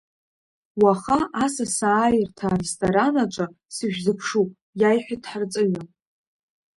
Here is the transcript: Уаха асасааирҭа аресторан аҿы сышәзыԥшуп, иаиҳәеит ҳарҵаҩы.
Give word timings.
Уаха 0.81 1.19
асасааирҭа 1.43 2.47
аресторан 2.51 3.15
аҿы 3.23 3.45
сышәзыԥшуп, 3.75 4.49
иаиҳәеит 4.79 5.23
ҳарҵаҩы. 5.29 5.83